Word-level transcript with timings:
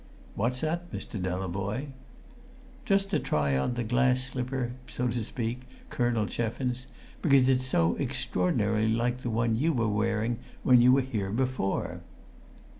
"What's 0.33 0.61
that, 0.61 0.91
Mr. 0.91 1.21
Delavoye?" 1.21 1.89
"Just 2.85 3.11
to 3.11 3.19
try 3.19 3.55
on 3.55 3.75
the 3.75 3.83
glass 3.83 4.23
slipper 4.23 4.71
so 4.87 5.07
to 5.09 5.23
speak, 5.23 5.61
Colonel 5.91 6.25
Cheffins 6.25 6.87
because 7.21 7.47
it's 7.47 7.67
so 7.67 7.93
extraordinarily 7.99 8.89
like 8.91 9.19
the 9.19 9.29
one 9.29 9.55
you 9.55 9.73
were 9.73 9.87
wearing 9.87 10.39
when 10.63 10.81
you 10.81 10.91
were 10.91 11.01
here 11.01 11.29
before!" 11.29 12.01